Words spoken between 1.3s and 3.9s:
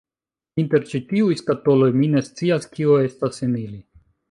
skatoloj, mi ne scias kio estas en ili